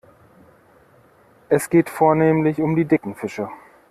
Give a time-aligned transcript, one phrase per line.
[1.47, 3.51] Es geht vornehmlich um die dicken Fische.